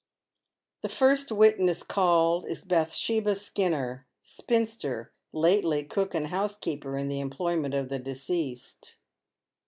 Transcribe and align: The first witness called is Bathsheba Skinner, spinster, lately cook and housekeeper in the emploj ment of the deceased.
The 0.81 0.89
first 0.89 1.31
witness 1.31 1.83
called 1.83 2.47
is 2.47 2.65
Bathsheba 2.65 3.35
Skinner, 3.35 4.07
spinster, 4.23 5.13
lately 5.31 5.83
cook 5.83 6.15
and 6.15 6.29
housekeeper 6.29 6.97
in 6.97 7.07
the 7.07 7.21
emploj 7.21 7.61
ment 7.61 7.75
of 7.75 7.89
the 7.89 7.99
deceased. 7.99 8.95